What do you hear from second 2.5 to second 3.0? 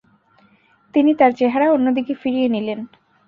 নিলেন।